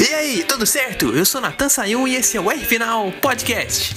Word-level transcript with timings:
E 0.00 0.14
aí, 0.14 0.44
tudo 0.44 0.64
certo? 0.64 1.14
Eu 1.14 1.26
sou 1.26 1.42
Natan 1.42 1.68
Sayun 1.68 2.08
e 2.08 2.14
esse 2.14 2.34
é 2.34 2.40
o 2.40 2.50
R 2.50 2.64
Final 2.64 3.12
Podcast. 3.20 3.94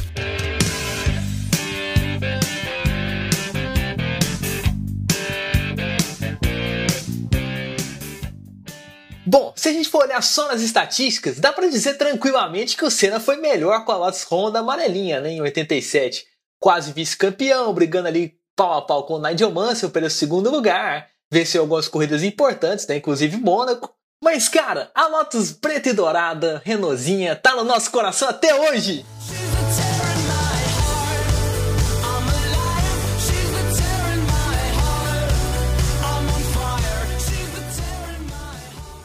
Bom, 9.25 9.53
se 9.55 9.69
a 9.69 9.71
gente 9.71 9.87
for 9.87 10.03
olhar 10.03 10.21
só 10.21 10.49
nas 10.49 10.61
estatísticas, 10.61 11.39
dá 11.39 11.53
para 11.53 11.69
dizer 11.69 11.93
tranquilamente 11.93 12.75
que 12.75 12.83
o 12.83 12.91
Senna 12.91 13.21
foi 13.21 13.37
melhor 13.37 13.85
com 13.85 13.93
a 13.93 13.97
Lotus 13.97 14.25
Honda 14.29 14.59
amarelinha, 14.59 15.21
né, 15.21 15.29
em 15.29 15.41
87. 15.41 16.25
Quase 16.59 16.91
vice-campeão, 16.91 17.73
brigando 17.73 18.09
ali 18.09 18.33
pau 18.57 18.73
a 18.73 18.81
pau 18.81 19.05
com 19.05 19.13
o 19.13 19.21
Nigel 19.21 19.51
Mansell 19.51 19.89
pelo 19.89 20.09
segundo 20.09 20.51
lugar. 20.51 21.07
Venceu 21.31 21.61
algumas 21.61 21.87
corridas 21.87 22.23
importantes, 22.23 22.85
né, 22.87 22.97
inclusive 22.97 23.37
Mônaco. 23.37 23.89
Mas, 24.23 24.47
cara, 24.47 24.89
a 24.95 25.05
Lotus 25.07 25.51
preta 25.51 25.89
e 25.89 25.93
dourada, 25.93 26.61
Renaultzinha, 26.63 27.35
tá 27.35 27.57
no 27.57 27.65
nosso 27.65 27.91
coração 27.91 28.29
até 28.29 28.55
hoje! 28.55 29.05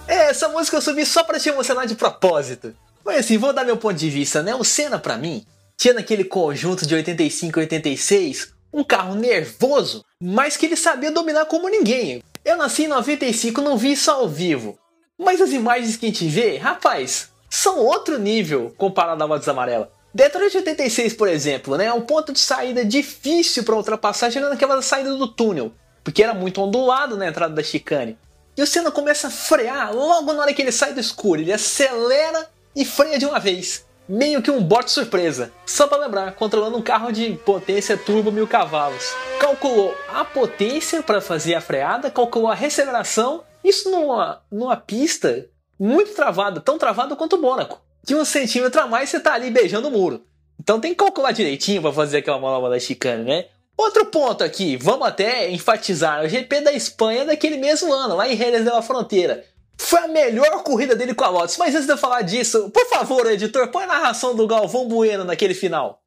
É, 0.06 0.30
essa 0.30 0.48
música 0.50 0.76
eu 0.76 0.80
subi 0.80 1.04
só 1.04 1.24
pra 1.24 1.40
te 1.40 1.48
emocionar 1.48 1.84
de 1.84 1.96
propósito. 1.96 2.72
Mas 3.04 3.18
assim, 3.18 3.36
vou 3.36 3.52
dar 3.52 3.64
meu 3.64 3.76
ponto 3.76 3.96
de 3.96 4.08
vista, 4.08 4.40
né? 4.40 4.54
O 4.54 4.62
Senna, 4.62 5.00
pra 5.00 5.18
mim, 5.18 5.44
tinha 5.76 5.94
naquele 5.94 6.22
conjunto 6.22 6.86
de 6.86 6.94
85 6.94 7.58
e 7.58 7.62
86 7.62 8.52
um 8.72 8.84
carro 8.84 9.16
nervoso, 9.16 10.04
mas 10.22 10.56
que 10.56 10.66
ele 10.66 10.76
sabia 10.76 11.10
dominar 11.10 11.46
como 11.46 11.68
ninguém. 11.68 12.22
Eu 12.44 12.56
nasci 12.56 12.84
em 12.84 12.88
95, 12.88 13.60
não 13.60 13.76
vi 13.76 13.92
isso 13.92 14.12
ao 14.12 14.28
vivo. 14.28 14.78
Mas 15.18 15.40
as 15.40 15.50
imagens 15.50 15.96
que 15.96 16.06
a 16.06 16.08
gente 16.10 16.28
vê, 16.28 16.56
rapaz, 16.58 17.30
são 17.50 17.78
outro 17.78 18.20
nível 18.20 18.72
comparado 18.78 19.20
à 19.20 19.26
Lotus 19.26 19.48
Amarela. 19.48 19.90
Detroit 20.14 20.56
86, 20.56 21.14
por 21.14 21.28
exemplo, 21.28 21.76
né, 21.76 21.86
é 21.86 21.92
um 21.92 22.02
ponto 22.02 22.32
de 22.32 22.38
saída 22.38 22.84
difícil 22.84 23.64
para 23.64 23.74
ultrapassar, 23.74 24.30
chegando 24.30 24.50
naquela 24.50 24.80
saída 24.80 25.12
do 25.14 25.26
túnel, 25.26 25.72
porque 26.04 26.22
era 26.22 26.32
muito 26.32 26.62
ondulado 26.62 27.16
na 27.16 27.26
entrada 27.26 27.52
da 27.52 27.62
chicane. 27.64 28.16
E 28.56 28.62
o 28.62 28.66
Senna 28.66 28.92
começa 28.92 29.26
a 29.26 29.30
frear 29.30 29.92
logo 29.92 30.32
na 30.32 30.42
hora 30.42 30.54
que 30.54 30.62
ele 30.62 30.72
sai 30.72 30.92
do 30.92 31.00
escuro, 31.00 31.40
ele 31.40 31.52
acelera 31.52 32.48
e 32.74 32.84
freia 32.84 33.18
de 33.18 33.26
uma 33.26 33.40
vez. 33.40 33.86
Meio 34.08 34.40
que 34.40 34.50
um 34.50 34.62
bote 34.62 34.90
surpresa. 34.90 35.52
Só 35.66 35.86
para 35.86 35.98
lembrar, 35.98 36.32
controlando 36.32 36.78
um 36.78 36.82
carro 36.82 37.12
de 37.12 37.32
potência 37.44 37.96
turbo 37.96 38.32
mil 38.32 38.46
cavalos. 38.46 39.12
Calculou 39.38 39.94
a 40.08 40.24
potência 40.24 41.02
para 41.02 41.20
fazer 41.20 41.54
a 41.54 41.60
freada, 41.60 42.10
calculou 42.10 42.50
a 42.50 42.54
receleração 42.54 43.42
isso 43.64 43.90
numa, 43.90 44.42
numa 44.50 44.76
pista 44.76 45.46
muito 45.78 46.14
travada, 46.14 46.60
tão 46.60 46.78
travada 46.78 47.16
quanto 47.16 47.36
o 47.36 47.40
Mônaco. 47.40 47.80
De 48.02 48.14
um 48.14 48.24
centímetro 48.24 48.80
a 48.80 48.86
mais 48.86 49.10
você 49.10 49.20
tá 49.20 49.34
ali 49.34 49.50
beijando 49.50 49.88
o 49.88 49.90
muro. 49.90 50.24
Então 50.58 50.80
tem 50.80 50.92
que 50.92 50.98
calcular 50.98 51.32
direitinho 51.32 51.82
para 51.82 51.92
fazer 51.92 52.18
aquela 52.18 52.38
manobra 52.38 52.70
da 52.70 52.80
chicane, 52.80 53.24
né? 53.24 53.46
Outro 53.76 54.06
ponto 54.06 54.42
aqui, 54.42 54.76
vamos 54.76 55.06
até 55.06 55.48
enfatizar, 55.50 56.24
o 56.24 56.28
GP 56.28 56.62
da 56.62 56.72
Espanha 56.72 57.24
daquele 57.24 57.56
mesmo 57.56 57.92
ano, 57.92 58.16
lá 58.16 58.28
em 58.28 58.36
Jerez 58.36 58.64
de 58.64 58.70
la 58.70 58.82
Fronteira. 58.82 59.44
Foi 59.80 60.00
a 60.00 60.08
melhor 60.08 60.64
corrida 60.64 60.96
dele 60.96 61.14
com 61.14 61.24
a 61.24 61.28
Lotus. 61.28 61.56
Mas 61.56 61.74
antes 61.74 61.86
de 61.86 61.92
eu 61.92 61.96
falar 61.96 62.22
disso, 62.22 62.68
por 62.70 62.84
favor, 62.86 63.24
editor, 63.30 63.68
põe 63.68 63.84
a 63.84 63.86
narração 63.86 64.34
do 64.34 64.46
Galvão 64.48 64.88
Bueno 64.88 65.22
naquele 65.22 65.54
final. 65.54 66.02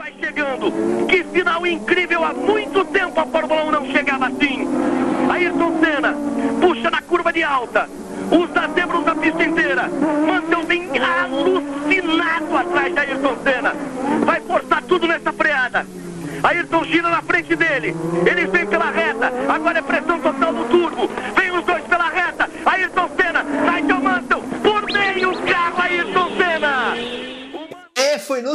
Vai 0.00 0.14
chegando. 0.18 0.72
Que 1.06 1.22
final 1.24 1.66
incrível! 1.66 2.24
Há 2.24 2.32
muito 2.32 2.86
tempo 2.86 3.20
a 3.20 3.26
Fórmula 3.26 3.64
1 3.64 3.70
não 3.70 3.84
chegava 3.92 4.28
assim. 4.28 4.66
Ayrton 5.30 5.78
Senna 5.78 6.16
puxa 6.58 6.90
na 6.90 7.02
curva 7.02 7.30
de 7.30 7.42
alta. 7.42 7.86
Os 8.30 8.48
dezembros 8.48 9.04
da 9.04 9.14
pista 9.14 9.44
inteira. 9.44 9.90
Vem 10.66 10.88
alucinado 10.98 12.56
atrás 12.56 12.94
de 12.94 12.98
Ayrton 12.98 13.36
Senna. 13.44 13.74
Vai 14.24 14.40
forçar 14.40 14.82
tudo 14.84 15.06
nessa 15.06 15.34
freada. 15.34 15.86
Ayrton 16.44 16.84
gira 16.84 17.10
na 17.10 17.20
frente 17.20 17.54
dele. 17.54 17.94
Ele 18.24 18.46
vem 18.46 18.66
pela 18.66 18.90
reta. 18.90 19.30
Agora 19.50 19.80
é 19.80 19.82
pressão 19.82 20.18
total 20.18 20.29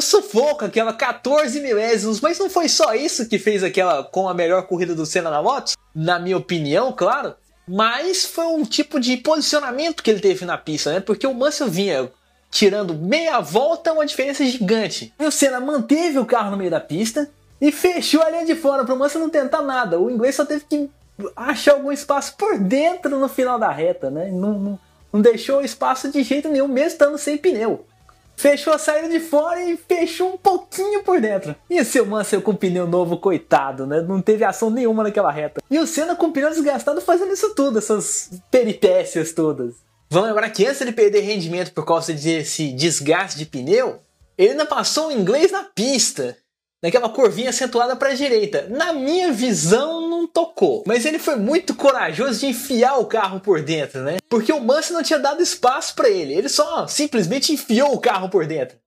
sufoco, 0.05 0.65
aquela 0.65 0.93
14 0.93 1.59
milésimos, 1.59 2.21
mas 2.21 2.39
não 2.39 2.49
foi 2.49 2.69
só 2.69 2.93
isso 2.93 3.27
que 3.27 3.39
fez 3.39 3.63
aquela 3.63 4.03
com 4.03 4.29
a 4.29 4.33
melhor 4.33 4.63
corrida 4.67 4.95
do 4.95 5.05
Senna 5.05 5.29
na 5.29 5.39
Lotus, 5.39 5.75
na 5.93 6.19
minha 6.19 6.37
opinião, 6.37 6.91
claro, 6.91 7.35
mas 7.67 8.25
foi 8.25 8.45
um 8.45 8.63
tipo 8.63 8.99
de 8.99 9.17
posicionamento 9.17 10.03
que 10.03 10.11
ele 10.11 10.19
teve 10.19 10.45
na 10.45 10.57
pista, 10.57 10.93
né? 10.93 10.99
Porque 10.99 11.25
o 11.25 11.33
Mansell 11.33 11.67
vinha 11.67 12.11
tirando 12.51 12.93
meia 12.93 13.39
volta, 13.39 13.91
uma 13.91 14.05
diferença 14.05 14.45
gigante. 14.45 15.13
E 15.19 15.25
o 15.25 15.31
Senna 15.31 15.59
manteve 15.59 16.19
o 16.19 16.25
carro 16.25 16.51
no 16.51 16.57
meio 16.57 16.71
da 16.71 16.79
pista 16.79 17.29
e 17.59 17.71
fechou 17.71 18.21
a 18.21 18.29
linha 18.29 18.45
de 18.45 18.55
fora 18.55 18.85
para 18.85 18.93
o 18.93 18.97
Mansell 18.97 19.21
não 19.21 19.29
tentar 19.29 19.61
nada. 19.61 19.99
O 19.99 20.09
inglês 20.09 20.35
só 20.35 20.45
teve 20.45 20.63
que 20.69 20.89
achar 21.35 21.73
algum 21.73 21.91
espaço 21.91 22.35
por 22.37 22.57
dentro 22.57 23.19
no 23.19 23.27
final 23.27 23.57
da 23.57 23.71
reta, 23.71 24.09
né? 24.09 24.29
Não, 24.31 24.59
não, 24.59 24.79
não 25.11 25.21
deixou 25.21 25.61
espaço 25.61 26.11
de 26.11 26.21
jeito 26.23 26.47
nenhum, 26.49 26.67
mesmo 26.67 26.89
estando 26.89 27.17
sem 27.17 27.37
pneu 27.37 27.85
fechou 28.35 28.73
a 28.73 28.77
saída 28.77 29.09
de 29.09 29.19
fora 29.19 29.63
e 29.63 29.77
fechou 29.77 30.33
um 30.33 30.37
pouquinho 30.37 31.03
por 31.03 31.19
dentro. 31.19 31.55
E 31.69 31.79
o 31.79 31.85
seu 31.85 32.05
Mansell 32.05 32.41
com 32.41 32.55
pneu 32.55 32.87
novo, 32.87 33.17
coitado, 33.17 33.85
né? 33.85 34.01
Não 34.01 34.21
teve 34.21 34.43
ação 34.43 34.69
nenhuma 34.69 35.03
naquela 35.03 35.31
reta. 35.31 35.61
E 35.69 35.79
o 35.79 35.87
Senna 35.87 36.15
com 36.15 36.31
pneu 36.31 36.49
desgastado 36.49 37.01
fazendo 37.01 37.33
isso 37.33 37.53
tudo, 37.55 37.79
essas 37.79 38.31
peripécias 38.51 39.31
todas. 39.33 39.75
Vamos 40.09 40.29
lembrar 40.29 40.49
que 40.49 40.65
antes 40.65 40.85
de 40.85 40.91
perder 40.91 41.21
rendimento 41.21 41.73
por 41.73 41.85
causa 41.85 42.13
desse 42.13 42.71
desgaste 42.71 43.37
de 43.37 43.45
pneu, 43.45 43.99
ele 44.37 44.51
ainda 44.51 44.65
passou 44.65 45.07
o 45.07 45.11
inglês 45.11 45.51
na 45.51 45.63
pista 45.63 46.37
naquela 46.81 47.09
curvinha 47.09 47.49
acentuada 47.49 47.95
para 47.95 48.09
a 48.09 48.13
direita. 48.13 48.67
Na 48.69 48.93
minha 48.93 49.31
visão, 49.31 49.94
não 50.25 50.27
tocou. 50.27 50.83
Mas 50.85 51.05
ele 51.05 51.19
foi 51.19 51.35
muito 51.35 51.75
corajoso 51.75 52.39
de 52.39 52.47
enfiar 52.47 52.97
o 52.97 53.05
carro 53.05 53.39
por 53.39 53.61
dentro, 53.61 54.01
né? 54.01 54.17
Porque 54.27 54.51
o 54.51 54.59
Mansell 54.59 54.95
não 54.95 55.03
tinha 55.03 55.19
dado 55.19 55.41
espaço 55.41 55.95
para 55.95 56.09
ele. 56.09 56.33
Ele 56.33 56.49
só 56.49 56.87
simplesmente 56.87 57.53
enfiou 57.53 57.93
o 57.93 57.99
carro 57.99 58.29
por 58.29 58.45
dentro. 58.45 58.77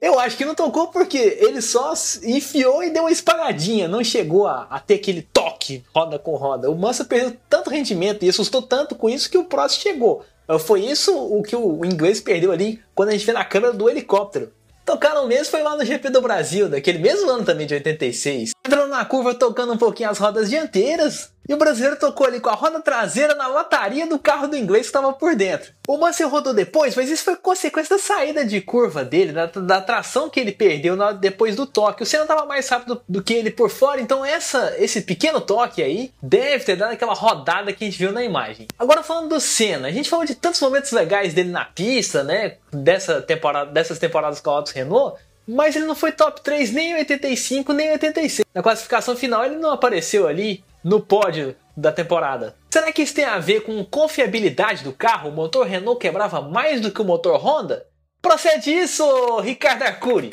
Eu 0.00 0.18
acho 0.20 0.36
que 0.36 0.44
não 0.44 0.54
tocou 0.54 0.88
porque 0.88 1.18
ele 1.40 1.60
só 1.60 1.92
enfiou 2.22 2.84
e 2.84 2.90
deu 2.90 3.02
uma 3.02 3.10
espagadinha, 3.10 3.88
não 3.88 4.04
chegou 4.04 4.46
a, 4.46 4.68
a 4.70 4.78
ter 4.78 4.94
aquele 4.94 5.22
toque 5.22 5.82
roda 5.92 6.20
com 6.20 6.36
roda. 6.36 6.70
O 6.70 6.76
Mansell 6.76 7.06
perdeu 7.06 7.36
tanto 7.50 7.68
rendimento 7.68 8.24
e 8.24 8.28
assustou 8.28 8.62
tanto 8.62 8.94
com 8.94 9.08
isso 9.08 9.28
que 9.28 9.38
o 9.38 9.44
Prost 9.44 9.82
chegou. 9.82 10.24
Foi 10.60 10.82
isso 10.82 11.12
o 11.14 11.42
que 11.42 11.56
o 11.56 11.84
inglês 11.84 12.20
perdeu 12.20 12.52
ali 12.52 12.80
quando 12.94 13.08
a 13.08 13.12
gente 13.12 13.26
vê 13.26 13.32
na 13.32 13.44
câmera 13.44 13.72
do 13.72 13.90
helicóptero. 13.90 14.52
Tocaram 14.86 15.26
mesmo 15.26 15.50
foi 15.50 15.62
lá 15.62 15.76
no 15.76 15.84
GP 15.84 16.08
do 16.08 16.22
Brasil, 16.22 16.66
daquele 16.66 16.98
mesmo 16.98 17.28
ano 17.28 17.44
também 17.44 17.66
de 17.66 17.74
86. 17.74 18.52
Entrando 18.68 18.90
na 18.90 19.02
curva 19.02 19.34
tocando 19.34 19.72
um 19.72 19.78
pouquinho 19.78 20.10
as 20.10 20.18
rodas 20.18 20.50
dianteiras, 20.50 21.32
e 21.48 21.54
o 21.54 21.56
brasileiro 21.56 21.96
tocou 21.96 22.26
ali 22.26 22.38
com 22.38 22.50
a 22.50 22.54
roda 22.54 22.78
traseira 22.82 23.34
na 23.34 23.46
lataria 23.46 24.06
do 24.06 24.18
carro 24.18 24.46
do 24.46 24.58
inglês 24.58 24.82
que 24.82 24.88
estava 24.88 25.10
por 25.10 25.34
dentro. 25.34 25.72
O 25.88 25.96
Mansell 25.96 26.28
rodou 26.28 26.52
depois, 26.52 26.94
mas 26.94 27.08
isso 27.08 27.24
foi 27.24 27.34
consequência 27.36 27.96
da 27.96 28.02
saída 28.02 28.44
de 28.44 28.60
curva 28.60 29.02
dele, 29.02 29.32
da, 29.32 29.46
da 29.46 29.80
tração 29.80 30.28
que 30.28 30.38
ele 30.38 30.52
perdeu 30.52 30.96
na, 30.96 31.12
depois 31.12 31.56
do 31.56 31.64
toque. 31.64 32.02
O 32.02 32.06
Senna 32.06 32.24
estava 32.24 32.44
mais 32.44 32.68
rápido 32.68 33.00
do 33.08 33.22
que 33.22 33.32
ele 33.32 33.50
por 33.50 33.70
fora, 33.70 34.02
então 34.02 34.22
essa, 34.22 34.74
esse 34.76 35.00
pequeno 35.00 35.40
toque 35.40 35.82
aí 35.82 36.12
deve 36.22 36.62
ter 36.64 36.76
dado 36.76 36.92
aquela 36.92 37.14
rodada 37.14 37.72
que 37.72 37.84
a 37.84 37.86
gente 37.86 37.98
viu 37.98 38.12
na 38.12 38.22
imagem. 38.22 38.68
Agora 38.78 39.02
falando 39.02 39.30
do 39.30 39.40
Senna, 39.40 39.88
a 39.88 39.92
gente 39.92 40.10
falou 40.10 40.26
de 40.26 40.34
tantos 40.34 40.60
momentos 40.60 40.92
legais 40.92 41.32
dele 41.32 41.48
na 41.48 41.64
pista, 41.64 42.22
né? 42.22 42.56
Dessa 42.70 43.22
temporada, 43.22 43.70
dessas 43.70 43.98
temporadas 43.98 44.40
com 44.40 44.50
a 44.50 44.56
Autos 44.56 44.72
Renault 44.72 45.18
mas 45.48 45.74
ele 45.74 45.86
não 45.86 45.94
foi 45.94 46.12
top 46.12 46.42
3 46.42 46.72
nem 46.72 46.90
em 46.90 46.94
85 46.96 47.72
nem 47.72 47.88
em 47.88 47.92
86. 47.92 48.44
Na 48.54 48.62
classificação 48.62 49.16
final 49.16 49.46
ele 49.46 49.56
não 49.56 49.70
apareceu 49.70 50.28
ali 50.28 50.62
no 50.84 51.00
pódio 51.00 51.56
da 51.74 51.90
temporada. 51.90 52.54
Será 52.70 52.92
que 52.92 53.00
isso 53.00 53.14
tem 53.14 53.24
a 53.24 53.38
ver 53.38 53.62
com 53.62 53.82
confiabilidade 53.82 54.84
do 54.84 54.92
carro? 54.92 55.30
O 55.30 55.32
motor 55.32 55.66
Renault 55.66 55.98
quebrava 55.98 56.42
mais 56.42 56.82
do 56.82 56.90
que 56.90 57.00
o 57.00 57.04
motor 57.04 57.42
Honda? 57.42 57.86
Procede 58.20 58.70
isso, 58.70 59.40
Ricardo 59.40 59.84
Arcuri! 59.84 60.30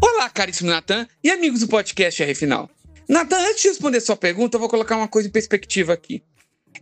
Olá, 0.00 0.30
caríssimo 0.30 0.70
Natan 0.70 1.06
e 1.22 1.30
amigos 1.30 1.60
do 1.60 1.68
podcast 1.68 2.20
R 2.20 2.34
Final. 2.34 2.68
Natan, 3.08 3.38
antes 3.38 3.62
de 3.62 3.68
responder 3.68 4.00
sua 4.00 4.16
pergunta, 4.16 4.56
eu 4.56 4.60
vou 4.60 4.68
colocar 4.68 4.96
uma 4.96 5.06
coisa 5.06 5.28
em 5.28 5.30
perspectiva 5.30 5.92
aqui. 5.92 6.24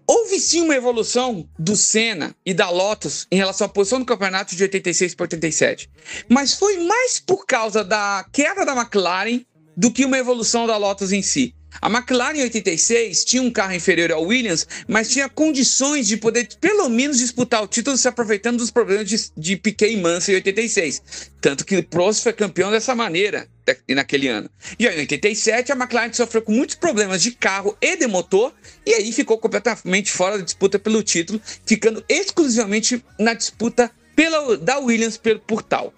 Houve 0.06 0.41
sim 0.41 0.62
uma 0.62 0.75
evolução 0.75 1.49
do 1.58 1.76
Senna 1.76 2.35
e 2.44 2.52
da 2.52 2.70
Lotus 2.70 3.26
em 3.31 3.37
relação 3.37 3.67
à 3.67 3.69
posição 3.69 3.99
do 3.99 4.06
campeonato 4.06 4.55
de 4.55 4.62
86 4.62 5.14
para 5.14 5.25
87. 5.25 5.91
Mas 6.29 6.55
foi 6.55 6.79
mais 6.79 7.20
por 7.20 7.46
causa 7.46 7.85
da 7.85 8.25
queda 8.32 8.64
da 8.64 8.75
McLaren 8.75 9.41
do 9.76 9.91
que 9.91 10.05
uma 10.05 10.19
evolução 10.19 10.67
da 10.67 10.76
Lotus 10.76 11.12
em 11.12 11.23
si. 11.23 11.55
A 11.80 11.88
McLaren 11.88 12.38
em 12.38 12.42
86 12.42 13.24
tinha 13.24 13.42
um 13.42 13.50
carro 13.50 13.74
inferior 13.74 14.12
ao 14.12 14.24
Williams, 14.24 14.66
mas 14.88 15.08
tinha 15.10 15.28
condições 15.28 16.06
de 16.06 16.16
poder 16.16 16.48
pelo 16.60 16.88
menos 16.88 17.18
disputar 17.18 17.62
o 17.62 17.68
título 17.68 17.96
se 17.96 18.08
aproveitando 18.08 18.58
dos 18.58 18.70
problemas 18.70 19.08
de, 19.08 19.30
de 19.36 19.56
Piquet 19.56 19.92
e 19.92 19.96
Mansell 19.96 20.34
em 20.34 20.38
86. 20.38 21.02
Tanto 21.40 21.64
que 21.64 21.82
Prost 21.82 22.22
foi 22.22 22.32
campeão 22.32 22.70
dessa 22.70 22.94
maneira 22.94 23.48
naquele 23.88 24.28
ano. 24.28 24.48
E 24.78 24.86
aí, 24.86 24.96
em 24.96 25.00
87, 25.00 25.72
a 25.72 25.76
McLaren 25.76 26.12
sofreu 26.12 26.42
com 26.42 26.52
muitos 26.52 26.76
problemas 26.76 27.22
de 27.22 27.32
carro 27.32 27.76
e 27.80 27.96
de 27.96 28.06
motor, 28.06 28.52
e 28.86 28.94
aí 28.94 29.12
ficou 29.12 29.38
completamente 29.38 30.10
fora 30.12 30.38
da 30.38 30.44
disputa 30.44 30.78
pelo 30.78 31.02
título, 31.02 31.40
ficando 31.66 32.04
exclusivamente 32.08 33.04
na 33.18 33.34
disputa 33.34 33.90
pela, 34.14 34.56
da 34.56 34.78
Williams 34.78 35.16
por, 35.16 35.38
por 35.40 35.62
tal. 35.62 35.92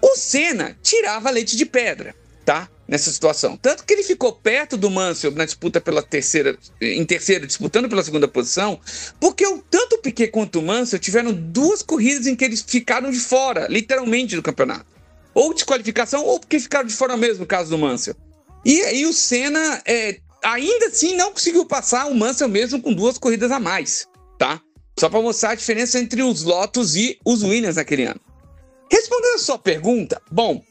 O 0.00 0.16
Senna 0.16 0.76
tirava 0.82 1.30
leite 1.30 1.56
de 1.56 1.64
pedra, 1.64 2.14
tá? 2.44 2.68
Nessa 2.92 3.10
situação. 3.10 3.56
Tanto 3.56 3.86
que 3.86 3.94
ele 3.94 4.02
ficou 4.02 4.34
perto 4.34 4.76
do 4.76 4.90
Mansell 4.90 5.30
na 5.30 5.46
disputa 5.46 5.80
pela 5.80 6.02
terceira, 6.02 6.58
em 6.78 7.02
terceira, 7.06 7.46
disputando 7.46 7.88
pela 7.88 8.02
segunda 8.02 8.28
posição, 8.28 8.78
porque 9.18 9.46
o, 9.46 9.62
tanto 9.70 9.94
o 9.94 9.98
Piquet 9.98 10.28
quanto 10.28 10.58
o 10.58 10.62
Mansell 10.62 10.98
tiveram 10.98 11.32
duas 11.32 11.80
corridas 11.80 12.26
em 12.26 12.36
que 12.36 12.44
eles 12.44 12.60
ficaram 12.60 13.10
de 13.10 13.18
fora, 13.18 13.66
literalmente, 13.66 14.36
do 14.36 14.42
campeonato. 14.42 14.84
Ou 15.32 15.54
desqualificação, 15.54 16.22
ou 16.22 16.38
porque 16.38 16.60
ficaram 16.60 16.86
de 16.86 16.92
fora 16.92 17.16
mesmo, 17.16 17.40
no 17.40 17.46
caso 17.46 17.70
do 17.70 17.78
Mansell. 17.78 18.14
E 18.62 18.82
aí 18.82 19.06
o 19.06 19.12
Senna, 19.14 19.80
é, 19.86 20.20
ainda 20.44 20.88
assim, 20.88 21.16
não 21.16 21.32
conseguiu 21.32 21.64
passar 21.64 22.08
o 22.08 22.14
Mansell 22.14 22.50
mesmo 22.50 22.82
com 22.82 22.92
duas 22.92 23.16
corridas 23.16 23.50
a 23.50 23.58
mais, 23.58 24.06
tá? 24.38 24.60
Só 25.00 25.08
para 25.08 25.22
mostrar 25.22 25.52
a 25.52 25.54
diferença 25.54 25.98
entre 25.98 26.22
os 26.22 26.42
Lotus 26.42 26.94
e 26.94 27.18
os 27.24 27.42
Williams 27.42 27.76
naquele 27.76 28.04
ano. 28.04 28.20
Respondendo 28.90 29.36
a 29.36 29.38
sua 29.38 29.58
pergunta, 29.58 30.20
bom, 30.30 30.62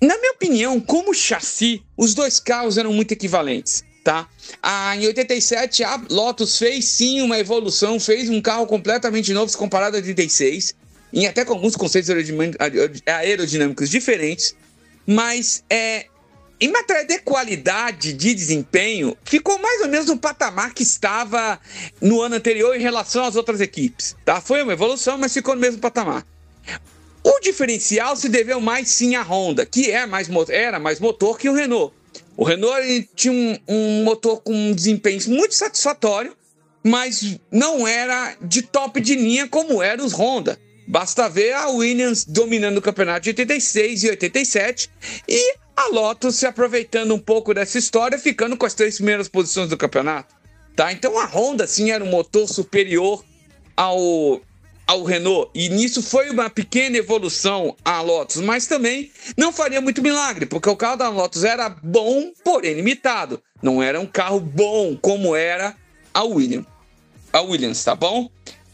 na 0.00 0.16
minha 0.18 0.32
opinião, 0.32 0.80
como 0.80 1.14
chassi, 1.14 1.82
os 1.96 2.14
dois 2.14 2.38
carros 2.38 2.76
eram 2.76 2.92
muito 2.92 3.12
equivalentes, 3.12 3.82
tá? 4.04 4.28
Ah, 4.62 4.96
em 4.96 5.06
87, 5.06 5.82
a 5.84 6.00
Lotus 6.10 6.58
fez 6.58 6.84
sim 6.84 7.22
uma 7.22 7.38
evolução, 7.38 7.98
fez 7.98 8.28
um 8.28 8.40
carro 8.40 8.66
completamente 8.66 9.32
novo 9.32 9.50
se 9.50 9.56
comparado 9.56 9.96
a 9.96 10.00
86, 10.00 10.74
e 11.12 11.26
até 11.26 11.44
com 11.44 11.54
alguns 11.54 11.76
conceitos 11.76 12.10
aerodinâmicos 13.06 13.88
diferentes, 13.88 14.54
mas 15.06 15.64
é, 15.70 16.06
em 16.60 16.68
matéria 16.68 17.04
de 17.04 17.18
qualidade 17.20 18.12
de 18.12 18.34
desempenho, 18.34 19.16
ficou 19.24 19.58
mais 19.58 19.82
ou 19.82 19.88
menos 19.88 20.06
no 20.06 20.18
patamar 20.18 20.74
que 20.74 20.82
estava 20.82 21.58
no 22.00 22.20
ano 22.20 22.34
anterior 22.36 22.76
em 22.76 22.80
relação 22.80 23.24
às 23.24 23.36
outras 23.36 23.60
equipes, 23.60 24.16
tá? 24.24 24.40
Foi 24.40 24.62
uma 24.62 24.72
evolução, 24.72 25.16
mas 25.16 25.32
ficou 25.32 25.54
no 25.54 25.60
mesmo 25.60 25.80
patamar. 25.80 26.26
O 27.28 27.40
diferencial 27.40 28.14
se 28.14 28.28
deveu 28.28 28.60
mais 28.60 28.88
sim 28.88 29.16
à 29.16 29.22
Honda, 29.24 29.66
que 29.66 29.90
é 29.90 30.06
mais, 30.06 30.28
era 30.48 30.78
mais 30.78 31.00
motor 31.00 31.36
que 31.36 31.48
o 31.48 31.52
Renault. 31.52 31.92
O 32.36 32.44
Renault 32.44 33.08
tinha 33.16 33.32
um, 33.32 33.58
um 33.66 34.04
motor 34.04 34.40
com 34.42 34.54
um 34.54 34.72
desempenho 34.72 35.20
muito 35.26 35.52
satisfatório, 35.52 36.36
mas 36.84 37.36
não 37.50 37.84
era 37.84 38.36
de 38.40 38.62
top 38.62 39.00
de 39.00 39.16
linha 39.16 39.48
como 39.48 39.82
eram 39.82 40.06
os 40.06 40.12
Honda. 40.12 40.56
Basta 40.86 41.28
ver 41.28 41.52
a 41.54 41.68
Williams 41.68 42.24
dominando 42.24 42.78
o 42.78 42.82
campeonato 42.82 43.22
de 43.22 43.30
86 43.30 44.04
e 44.04 44.10
87 44.10 44.88
e 45.28 45.56
a 45.74 45.88
Lotus 45.88 46.36
se 46.36 46.46
aproveitando 46.46 47.12
um 47.12 47.18
pouco 47.18 47.52
dessa 47.52 47.76
história, 47.76 48.20
ficando 48.20 48.56
com 48.56 48.66
as 48.66 48.74
três 48.74 48.94
primeiras 48.94 49.26
posições 49.26 49.68
do 49.68 49.76
campeonato. 49.76 50.32
Tá? 50.76 50.92
Então 50.92 51.18
a 51.18 51.26
Honda 51.26 51.66
sim 51.66 51.90
era 51.90 52.04
um 52.04 52.08
motor 52.08 52.46
superior 52.48 53.24
ao 53.76 54.40
ao 54.86 55.02
Renault. 55.02 55.50
E 55.54 55.68
nisso 55.68 56.02
foi 56.02 56.30
uma 56.30 56.48
pequena 56.48 56.96
evolução 56.96 57.76
à 57.84 58.00
Lotus, 58.00 58.36
mas 58.36 58.66
também 58.66 59.10
não 59.36 59.52
faria 59.52 59.80
muito 59.80 60.02
milagre, 60.02 60.46
porque 60.46 60.68
o 60.68 60.76
carro 60.76 60.96
da 60.96 61.08
Lotus 61.08 61.44
era 61.44 61.68
bom, 61.68 62.32
porém 62.44 62.74
limitado. 62.74 63.42
Não 63.62 63.82
era 63.82 64.00
um 64.00 64.06
carro 64.06 64.38
bom 64.38 64.96
como 64.96 65.34
era 65.34 65.74
a 66.14 66.22
Williams. 66.22 66.66
A 67.32 67.40
Williams, 67.40 67.82
tá 67.82 67.94
bom? 67.94 68.30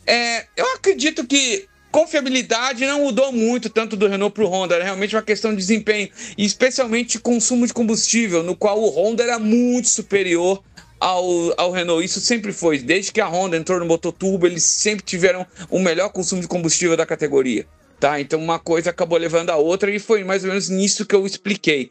É, 0.06 0.46
eu 0.56 0.66
acredito 0.74 1.24
que 1.24 1.66
confiabilidade 1.90 2.86
não 2.86 3.02
mudou 3.02 3.30
muito 3.32 3.68
tanto 3.68 3.96
do 3.96 4.08
Renault 4.08 4.34
para 4.34 4.44
o 4.44 4.48
Honda, 4.48 4.74
era 4.74 4.84
realmente 4.84 5.14
uma 5.14 5.22
questão 5.22 5.50
de 5.50 5.58
desempenho, 5.58 6.08
e 6.36 6.44
especialmente 6.44 7.18
consumo 7.18 7.66
de 7.66 7.74
combustível, 7.74 8.42
no 8.42 8.56
qual 8.56 8.80
o 8.80 8.88
Honda 8.88 9.22
era 9.22 9.38
muito 9.38 9.88
superior 9.88 10.62
ao, 11.02 11.52
ao 11.56 11.72
Renault. 11.72 12.04
Isso 12.04 12.20
sempre 12.20 12.52
foi. 12.52 12.78
Desde 12.78 13.10
que 13.10 13.20
a 13.20 13.26
Honda 13.26 13.56
entrou 13.56 13.80
no 13.80 13.84
motor 13.84 14.12
turbo, 14.12 14.46
eles 14.46 14.62
sempre 14.62 15.04
tiveram 15.04 15.44
o 15.68 15.80
melhor 15.80 16.10
consumo 16.10 16.40
de 16.40 16.46
combustível 16.46 16.96
da 16.96 17.04
categoria. 17.04 17.66
Tá? 17.98 18.20
Então 18.20 18.38
uma 18.38 18.60
coisa 18.60 18.90
acabou 18.90 19.18
levando 19.18 19.50
a 19.50 19.56
outra 19.56 19.90
e 19.90 19.98
foi 19.98 20.22
mais 20.22 20.44
ou 20.44 20.50
menos 20.50 20.68
nisso 20.68 21.04
que 21.04 21.14
eu 21.14 21.26
expliquei. 21.26 21.90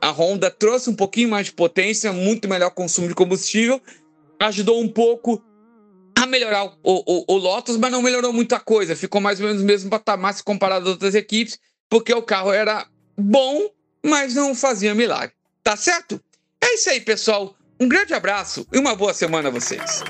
A 0.00 0.10
Honda 0.10 0.48
trouxe 0.48 0.88
um 0.88 0.94
pouquinho 0.94 1.28
mais 1.28 1.46
de 1.46 1.52
potência, 1.52 2.12
muito 2.12 2.48
melhor 2.48 2.70
consumo 2.70 3.08
de 3.08 3.14
combustível, 3.14 3.80
ajudou 4.38 4.80
um 4.80 4.88
pouco 4.88 5.42
a 6.14 6.24
melhorar 6.24 6.64
o, 6.64 6.72
o, 6.84 7.24
o 7.34 7.36
Lotus, 7.36 7.76
mas 7.76 7.90
não 7.90 8.00
melhorou 8.00 8.32
muita 8.32 8.60
coisa. 8.60 8.94
Ficou 8.94 9.20
mais 9.20 9.40
ou 9.40 9.46
menos 9.46 9.60
no 9.60 9.66
mesmo 9.66 9.90
patamar 9.90 10.34
se 10.34 10.42
comparado 10.42 10.86
a 10.86 10.92
outras 10.92 11.16
equipes, 11.16 11.58
porque 11.90 12.14
o 12.14 12.22
carro 12.22 12.52
era 12.52 12.86
bom, 13.18 13.68
mas 14.04 14.34
não 14.34 14.54
fazia 14.54 14.94
milagre. 14.94 15.34
Tá 15.64 15.76
certo? 15.76 16.20
É 16.60 16.74
isso 16.74 16.90
aí, 16.90 17.00
pessoal. 17.00 17.56
Um 17.82 17.88
grande 17.88 18.14
abraço 18.14 18.64
e 18.72 18.78
uma 18.78 18.94
boa 18.94 19.12
semana 19.12 19.48
a 19.48 19.50
vocês. 19.50 20.04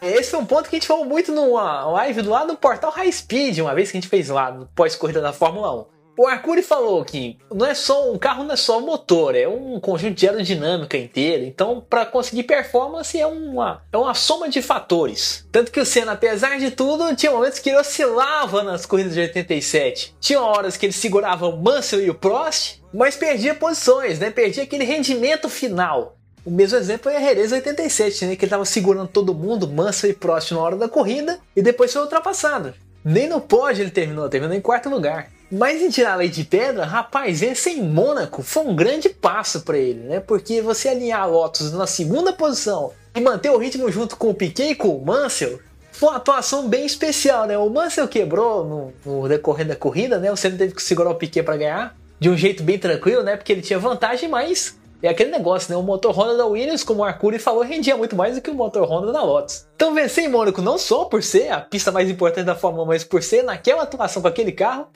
Esse 0.00 0.30
foi 0.30 0.40
um 0.40 0.46
ponto 0.46 0.70
que 0.70 0.76
a 0.76 0.78
gente 0.78 0.88
falou 0.88 1.04
muito 1.04 1.30
numa 1.30 1.84
live 1.90 2.22
lado 2.22 2.46
do 2.46 2.56
portal 2.56 2.90
High 2.90 3.12
Speed, 3.12 3.58
uma 3.58 3.74
vez 3.74 3.90
que 3.90 3.98
a 3.98 4.00
gente 4.00 4.08
fez 4.08 4.30
lá 4.30 4.50
no 4.50 4.64
pós-corrida 4.68 5.20
da 5.20 5.34
Fórmula 5.34 5.82
1. 5.82 6.01
O 6.14 6.26
Arcuri 6.26 6.62
falou 6.62 7.02
que 7.06 7.38
não 7.50 7.64
é 7.64 7.74
só 7.74 8.12
um 8.12 8.18
carro 8.18 8.44
não 8.44 8.52
é 8.52 8.56
só 8.56 8.80
motor, 8.80 9.34
é 9.34 9.48
um 9.48 9.80
conjunto 9.80 10.14
de 10.14 10.28
aerodinâmica 10.28 10.98
inteiro. 10.98 11.44
Então, 11.44 11.84
para 11.88 12.04
conseguir 12.04 12.42
performance 12.42 13.18
é 13.18 13.26
uma 13.26 13.82
é 13.90 13.96
uma 13.96 14.12
soma 14.12 14.48
de 14.48 14.60
fatores. 14.60 15.46
Tanto 15.50 15.72
que 15.72 15.80
o 15.80 15.86
Senna, 15.86 16.12
apesar 16.12 16.58
de 16.58 16.70
tudo, 16.70 17.14
tinha 17.16 17.32
momentos 17.32 17.58
que 17.58 17.70
ele 17.70 17.78
oscilava 17.78 18.62
nas 18.62 18.84
corridas 18.84 19.14
de 19.14 19.20
87. 19.20 20.14
Tinha 20.20 20.40
horas 20.40 20.76
que 20.76 20.84
ele 20.84 20.92
segurava 20.92 21.48
o 21.48 21.56
Mansell 21.56 22.02
e 22.02 22.10
o 22.10 22.14
Prost, 22.14 22.82
mas 22.92 23.16
perdia 23.16 23.54
posições, 23.54 24.18
né? 24.18 24.30
Perdia 24.30 24.64
aquele 24.64 24.84
rendimento 24.84 25.48
final. 25.48 26.18
O 26.44 26.50
mesmo 26.50 26.76
exemplo 26.76 27.10
é 27.10 27.16
a 27.16 27.20
Jerez 27.20 27.52
87, 27.52 28.26
né? 28.26 28.36
Que 28.36 28.44
ele 28.44 28.48
estava 28.48 28.64
segurando 28.66 29.08
todo 29.08 29.34
mundo, 29.34 29.66
Mansell 29.66 30.10
e 30.10 30.14
Prost 30.14 30.52
na 30.52 30.60
hora 30.60 30.76
da 30.76 30.88
corrida, 30.90 31.40
e 31.56 31.62
depois 31.62 31.90
foi 31.90 32.02
ultrapassado. 32.02 32.74
Nem 33.02 33.28
no 33.28 33.40
pódio 33.40 33.82
ele 33.82 33.90
terminou, 33.90 34.28
terminou 34.28 34.54
em 34.54 34.60
quarto 34.60 34.90
lugar. 34.90 35.30
Mas 35.54 35.82
em 35.82 35.90
tirar 35.90 36.14
a 36.14 36.16
lei 36.16 36.30
de 36.30 36.44
pedra, 36.44 36.86
rapaz, 36.86 37.40
vencer 37.40 37.74
em 37.74 37.82
Mônaco 37.82 38.42
foi 38.42 38.62
um 38.62 38.74
grande 38.74 39.10
passo 39.10 39.60
para 39.60 39.76
ele, 39.76 40.00
né? 40.00 40.18
Porque 40.18 40.62
você 40.62 40.88
alinhar 40.88 41.20
a 41.20 41.26
Lotus 41.26 41.72
na 41.72 41.86
segunda 41.86 42.32
posição 42.32 42.90
e 43.14 43.20
manter 43.20 43.50
o 43.50 43.58
ritmo 43.58 43.92
junto 43.92 44.16
com 44.16 44.30
o 44.30 44.34
Piquet 44.34 44.70
e 44.70 44.74
com 44.74 44.96
o 44.96 45.04
Mansell 45.04 45.60
foi 45.92 46.08
uma 46.08 46.16
atuação 46.16 46.70
bem 46.70 46.86
especial, 46.86 47.46
né? 47.46 47.58
O 47.58 47.68
Mansell 47.68 48.08
quebrou 48.08 48.64
no, 48.64 48.92
no 49.04 49.28
decorrer 49.28 49.66
da 49.66 49.76
corrida, 49.76 50.18
né? 50.18 50.30
Você 50.30 50.48
não 50.48 50.56
teve 50.56 50.74
que 50.74 50.82
segurar 50.82 51.10
o 51.10 51.16
Piquet 51.16 51.42
para 51.42 51.58
ganhar 51.58 51.96
de 52.18 52.30
um 52.30 52.36
jeito 52.36 52.62
bem 52.62 52.78
tranquilo, 52.78 53.22
né? 53.22 53.36
Porque 53.36 53.52
ele 53.52 53.60
tinha 53.60 53.78
vantagem, 53.78 54.30
mas 54.30 54.78
é 55.02 55.08
aquele 55.10 55.30
negócio, 55.30 55.70
né? 55.70 55.76
O 55.76 55.82
motor 55.82 56.18
Honda 56.18 56.38
da 56.38 56.46
Williams, 56.46 56.82
como 56.82 57.02
o 57.02 57.04
Arcuri 57.04 57.38
falou, 57.38 57.62
rendia 57.62 57.94
muito 57.94 58.16
mais 58.16 58.36
do 58.36 58.40
que 58.40 58.50
o 58.50 58.54
motor 58.54 58.88
Honda 58.88 59.12
da 59.12 59.22
Lotus. 59.22 59.66
Então 59.76 59.92
vencer 59.92 60.24
em 60.24 60.28
Mônaco 60.28 60.62
não 60.62 60.78
só 60.78 61.04
por 61.04 61.22
ser 61.22 61.50
a 61.50 61.60
pista 61.60 61.92
mais 61.92 62.08
importante 62.08 62.46
da 62.46 62.54
Fórmula 62.54 62.84
1, 62.84 62.86
mas 62.86 63.04
por 63.04 63.22
ser 63.22 63.42
naquela 63.42 63.82
atuação 63.82 64.22
com 64.22 64.28
aquele 64.28 64.52
carro, 64.52 64.86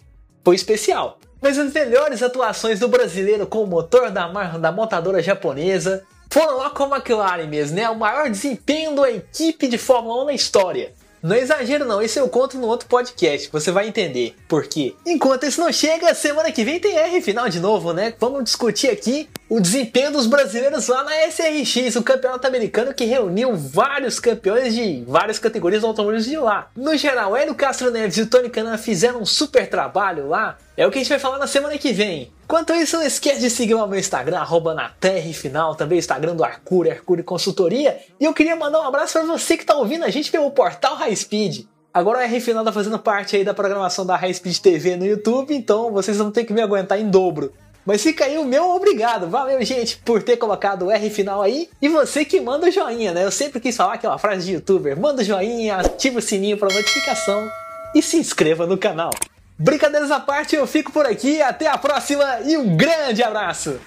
foi 0.47 0.55
especial. 0.55 1.19
Mas 1.43 1.59
as 1.59 1.73
melhores 1.73 2.23
atuações 2.23 2.79
do 2.79 2.87
brasileiro 2.87 3.49
com 3.49 3.65
o 3.65 3.67
motor 3.67 4.13
da, 4.13 4.29
da 4.29 4.71
montadora 4.71 5.21
japonesa 5.21 6.05
foram 6.31 6.59
lá 6.59 6.71
com 6.71 6.85
a 6.85 6.99
McLaren 6.99 7.49
mesmo, 7.49 7.75
né? 7.75 7.91
O 7.91 7.97
maior 7.97 8.31
desempenho 8.31 8.95
da 8.95 9.11
equipe 9.11 9.67
de 9.67 9.77
Fórmula 9.77 10.23
1 10.23 10.27
na 10.27 10.33
história. 10.35 10.95
Não 11.27 11.35
é 11.35 11.41
exagero 11.41 11.85
não, 11.85 12.01
isso 12.01 12.21
eu 12.21 12.29
conto 12.29 12.57
no 12.57 12.69
outro 12.69 12.89
podcast, 12.89 13.51
você 13.51 13.73
vai 13.73 13.89
entender 13.89 14.37
por 14.47 14.65
quê. 14.69 14.95
Enquanto 15.05 15.45
isso 15.45 15.61
não 15.61 15.73
chega, 15.73 16.15
semana 16.15 16.53
que 16.53 16.63
vem 16.63 16.79
tem 16.79 16.97
R 16.97 17.21
final 17.21 17.49
de 17.49 17.59
novo, 17.59 17.93
né? 17.93 18.15
Vamos 18.21 18.45
discutir 18.45 18.91
aqui 18.91 19.29
o 19.49 19.59
desempenho 19.59 20.13
dos 20.13 20.29
brasileiros 20.29 20.87
lá 20.87 21.03
na 21.03 21.27
SRX, 21.27 21.97
o 21.97 22.03
campeonato 22.05 22.47
americano 22.47 22.95
que 22.95 23.05
reuniu 23.05 23.57
vários 23.57 24.21
campeões 24.21 24.73
de 24.73 25.03
várias 25.05 25.41
categorias 25.41 25.83
de 25.83 25.89
automóveis 25.89 26.27
de 26.27 26.37
lá. 26.37 26.71
No 26.77 26.97
geral, 26.97 27.37
Hélio 27.37 27.57
Castro 27.57 27.91
Neves 27.91 28.19
e 28.19 28.23
o 28.23 28.27
Tony 28.27 28.49
Canan 28.49 28.79
fizeram 28.79 29.21
um 29.21 29.27
super 29.27 29.69
trabalho 29.69 30.29
lá, 30.29 30.57
é 30.77 30.87
o 30.87 30.93
que 30.93 30.99
a 30.99 31.01
gente 31.01 31.09
vai 31.09 31.19
falar 31.19 31.39
na 31.39 31.49
semana 31.49 31.77
que 31.77 31.93
vem. 31.93 32.31
Quanto 32.47 32.73
isso, 32.75 32.97
não 32.97 33.05
esquece 33.05 33.41
de 33.41 33.51
seguir 33.51 33.75
o 33.75 33.87
meu 33.89 33.99
Instagram, 33.99 34.39
arroba 34.39 34.73
na 34.73 34.93
Final, 35.35 35.75
também 35.75 35.99
Instagram 35.99 36.37
do 36.37 36.45
Arcuri, 36.45 36.93
Arcuri 36.93 37.25
Consultoria. 37.25 37.99
E 38.21 38.25
eu 38.25 38.33
queria 38.33 38.55
mandar 38.55 38.81
um 38.81 38.87
abraço 38.87 39.15
para 39.15 39.25
você 39.25 39.57
que 39.57 39.65
está 39.65 39.75
ouvindo 39.75 40.05
a 40.05 40.11
gente 40.11 40.31
pelo 40.31 40.51
portal 40.53 40.95
High 40.95 41.17
Speed. 41.17 41.65
Agora 41.93 42.19
o 42.19 42.21
R 42.21 42.41
Final 42.41 42.65
tá 42.65 42.73
fazendo 42.73 42.99
parte 43.01 43.35
aí 43.35 43.43
da 43.43 43.53
programação 43.53 44.07
da 44.07 44.15
High 44.15 44.35
Speed 44.35 44.59
TV 44.59 44.97
no 44.97 45.05
YouTube, 45.05 45.55
então 45.55 45.91
vocês 45.91 46.19
vão 46.19 46.31
ter 46.31 46.45
que 46.45 46.53
me 46.53 46.61
aguentar 46.61 47.01
em 47.01 47.11
dobro. 47.11 47.53
Mas 47.85 48.03
fica 48.03 48.25
aí 48.25 48.39
o 48.39 48.45
meu 48.45 48.71
obrigado. 48.71 49.29
Valeu, 49.29 49.61
gente, 49.65 49.97
por 49.99 50.23
ter 50.23 50.37
colocado 50.37 50.87
o 50.87 50.91
R 50.91 51.11
final 51.11 51.43
aí. 51.43 51.69
E 51.81 51.89
você 51.89 52.25
que 52.25 52.41
manda 52.41 52.67
o 52.67 52.71
joinha, 52.71 53.13
né? 53.13 53.25
Eu 53.25 53.31
sempre 53.31 53.61
quis 53.61 53.77
falar 53.77 53.95
aquela 53.95 54.19
frase 54.19 54.47
de 54.47 54.53
youtuber. 54.55 54.99
Manda 54.99 55.23
o 55.23 55.25
joinha, 55.25 55.77
ativa 55.77 56.19
o 56.19 56.23
sininho 56.23 56.59
para 56.59 56.75
notificação 56.75 57.49
e 57.95 58.03
se 58.03 58.17
inscreva 58.17 58.67
no 58.67 58.77
canal. 58.77 59.11
Brincadeiras 59.59 60.11
à 60.11 60.21
parte, 60.21 60.55
eu 60.55 60.67
fico 60.67 60.93
por 60.93 61.07
aqui. 61.07 61.41
Até 61.41 61.67
a 61.67 61.79
próxima 61.79 62.41
e 62.45 62.57
um 62.57 62.77
grande 62.77 63.23
abraço! 63.23 63.81